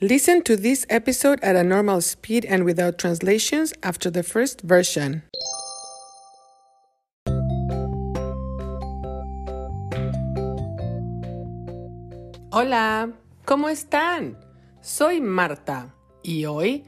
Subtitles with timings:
[0.00, 5.22] Listen to this episode at a normal speed and without translations after the first version.
[12.50, 13.12] Hola,
[13.44, 14.36] ¿cómo están?
[14.80, 16.82] Soy Marta y hoy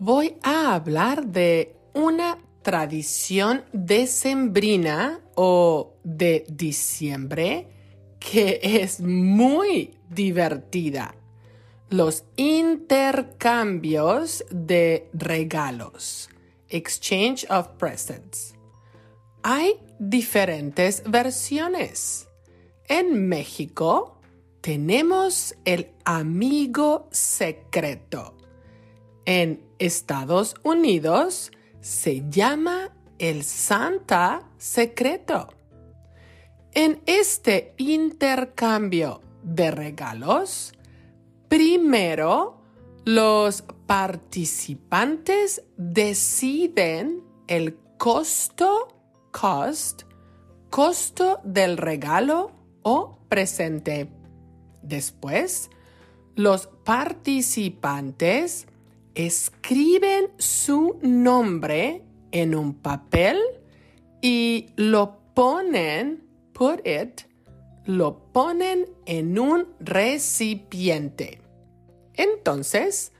[0.00, 7.68] voy a hablar de una tradición decembrina o de diciembre
[8.18, 11.14] que es muy divertida.
[11.90, 16.30] Los intercambios de regalos.
[16.68, 18.54] Exchange of presents.
[19.42, 22.28] Hay diferentes versiones.
[22.86, 24.20] En México
[24.60, 28.36] tenemos el amigo secreto.
[29.24, 31.50] En Estados Unidos
[31.80, 35.48] se llama el Santa secreto.
[36.72, 40.72] En este intercambio de regalos,
[41.50, 42.62] primero
[43.04, 48.86] los participantes deciden el costo,
[49.32, 50.04] cost,
[50.70, 54.08] costo del regalo o presente.
[54.80, 55.70] Después,
[56.36, 58.68] los participantes
[59.14, 63.40] escriben su nombre en un papel
[64.22, 66.22] y lo ponen,
[66.52, 67.22] put it,
[67.84, 71.40] lo ponen en un recipiente.
[72.14, 73.12] Entonces,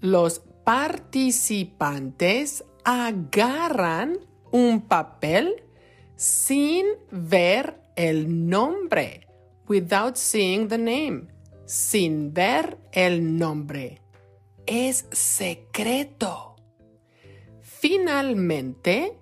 [0.00, 4.18] los participantes agarran
[4.50, 5.62] un papel
[6.16, 9.26] sin ver el nombre,
[9.68, 11.28] without seeing the name,
[11.66, 14.00] sin ver el nombre.
[14.66, 16.56] Es secreto.
[17.60, 19.18] Finalmente,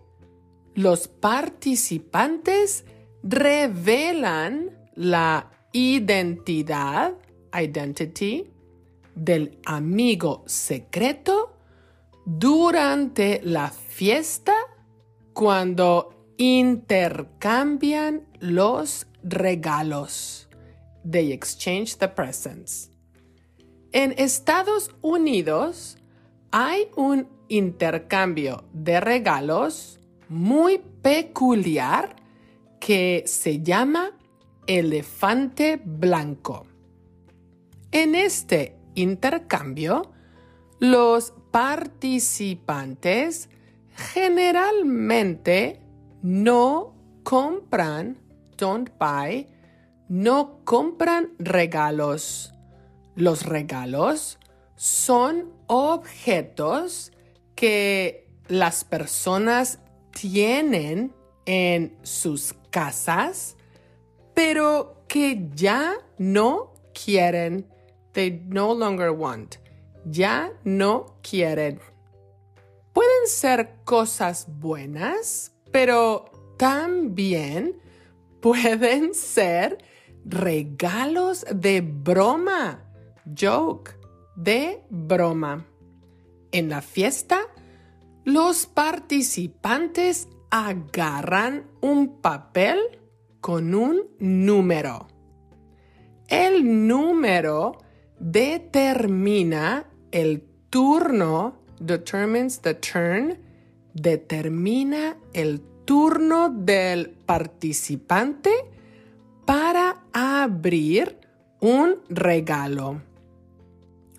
[0.74, 2.84] los participantes
[3.22, 7.14] revelan la identidad,
[7.52, 8.50] identity,
[9.14, 11.56] del amigo secreto
[12.26, 14.52] durante la fiesta
[15.32, 20.48] cuando intercambian los regalos.
[21.08, 22.90] They exchange the presents.
[23.92, 25.96] En Estados Unidos
[26.50, 32.16] hay un intercambio de regalos muy peculiar
[32.80, 34.10] que se llama
[34.66, 36.66] elefante blanco.
[37.92, 40.12] En este intercambio,
[40.78, 43.48] los participantes
[44.12, 45.80] generalmente
[46.22, 48.18] no compran,
[48.56, 49.48] don't buy,
[50.08, 52.52] no compran regalos.
[53.14, 54.38] Los regalos
[54.76, 57.12] son objetos
[57.54, 59.78] que las personas
[60.12, 61.14] tienen
[61.46, 63.56] en sus casas,
[64.36, 67.66] pero que ya no quieren.
[68.12, 69.56] They no longer want.
[70.04, 71.80] Ya no quieren.
[72.92, 76.26] Pueden ser cosas buenas, pero
[76.58, 77.80] también
[78.42, 79.78] pueden ser
[80.26, 82.84] regalos de broma.
[83.24, 83.92] Joke.
[84.36, 85.64] De broma.
[86.52, 87.40] En la fiesta,
[88.24, 92.78] los participantes agarran un papel
[93.40, 95.08] con un número.
[96.28, 97.78] El número
[98.18, 103.38] determina el turno, determines the turn,
[103.94, 108.50] determina el turno del participante
[109.44, 111.18] para abrir
[111.60, 113.00] un regalo.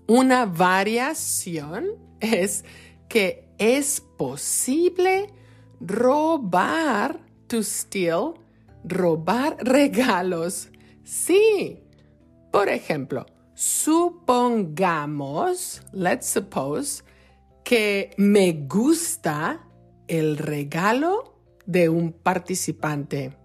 [0.08, 1.90] Una variación
[2.22, 2.64] es
[3.10, 5.28] que es posible
[5.80, 8.36] robar, to steal,
[8.88, 10.70] robar regalos.
[11.04, 11.84] Sí.
[12.52, 17.04] Por ejemplo, supongamos, let's suppose,
[17.64, 19.68] que me gusta
[20.08, 21.34] el regalo
[21.66, 23.36] de un participante.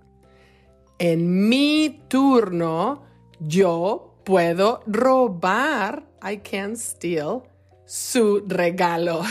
[0.98, 3.04] En mi turno,
[3.40, 7.42] yo puedo robar, I can steal,
[7.84, 9.22] su regalo.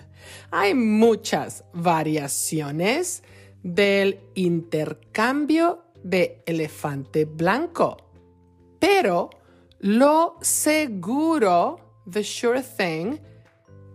[0.50, 3.22] Hay muchas variaciones
[3.62, 7.96] del intercambio de elefante blanco,
[8.78, 9.30] pero
[9.80, 13.18] lo seguro, the sure thing,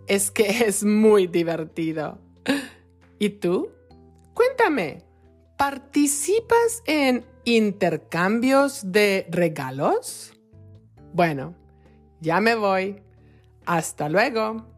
[0.08, 2.20] es que es muy divertido.
[3.20, 3.72] ¿Y tú?
[4.34, 5.04] Cuéntame,
[5.58, 10.34] ¿participas en intercambios de regalos?
[11.14, 11.56] Bueno,
[12.20, 13.02] ya me voy.
[13.66, 14.75] Hasta luego.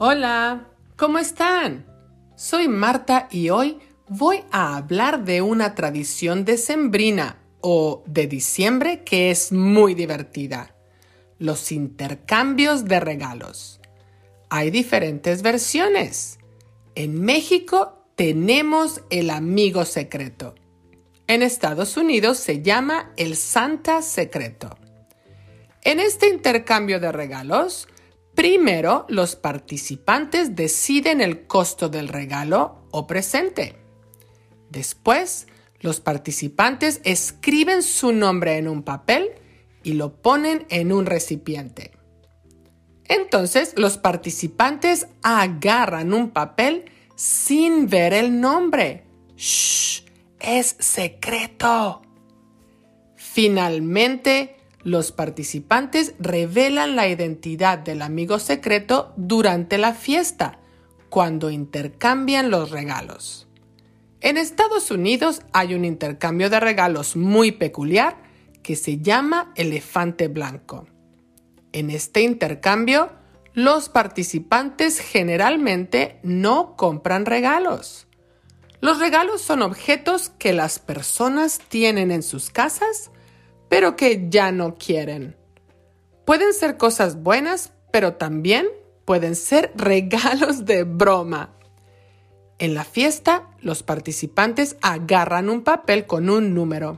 [0.00, 1.84] Hola, ¿cómo están?
[2.36, 9.32] Soy Marta y hoy voy a hablar de una tradición decembrina o de diciembre que
[9.32, 10.72] es muy divertida.
[11.40, 13.80] Los intercambios de regalos.
[14.50, 16.38] Hay diferentes versiones.
[16.94, 20.54] En México tenemos el amigo secreto.
[21.26, 24.78] En Estados Unidos se llama el Santa secreto.
[25.82, 27.88] En este intercambio de regalos,
[28.38, 33.74] Primero, los participantes deciden el costo del regalo o presente.
[34.70, 35.48] Después,
[35.80, 39.32] los participantes escriben su nombre en un papel
[39.82, 41.98] y lo ponen en un recipiente.
[43.06, 46.84] Entonces, los participantes agarran un papel
[47.16, 49.02] sin ver el nombre.
[49.36, 50.04] ¡Shh!
[50.38, 52.02] ¡Es secreto!
[53.16, 60.60] Finalmente, los participantes revelan la identidad del amigo secreto durante la fiesta,
[61.08, 63.48] cuando intercambian los regalos.
[64.20, 68.16] En Estados Unidos hay un intercambio de regalos muy peculiar
[68.62, 70.86] que se llama elefante blanco.
[71.72, 73.10] En este intercambio,
[73.54, 78.06] los participantes generalmente no compran regalos.
[78.80, 83.10] Los regalos son objetos que las personas tienen en sus casas
[83.68, 85.36] pero que ya no quieren.
[86.24, 88.68] Pueden ser cosas buenas, pero también
[89.04, 91.54] pueden ser regalos de broma.
[92.58, 96.96] En la fiesta, los participantes agarran un papel con un número.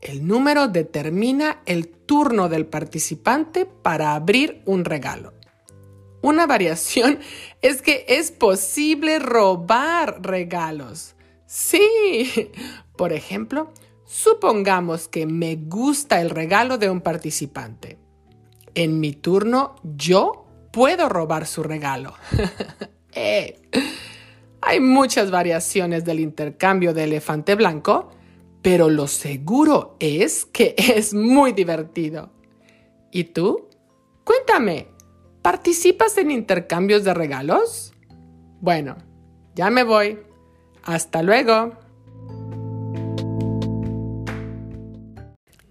[0.00, 5.34] El número determina el turno del participante para abrir un regalo.
[6.22, 7.18] Una variación
[7.62, 11.14] es que es posible robar regalos.
[11.46, 11.82] Sí,
[12.96, 13.72] por ejemplo,
[14.12, 17.96] Supongamos que me gusta el regalo de un participante.
[18.74, 22.14] En mi turno, yo puedo robar su regalo.
[23.12, 23.60] Eh,
[24.60, 28.10] hay muchas variaciones del intercambio de elefante blanco,
[28.62, 32.30] pero lo seguro es que es muy divertido.
[33.10, 33.68] ¿Y tú?
[34.22, 34.86] Cuéntame,
[35.42, 37.92] ¿participas en intercambios de regalos?
[38.60, 38.96] Bueno,
[39.56, 40.20] ya me voy.
[40.84, 41.89] Hasta luego.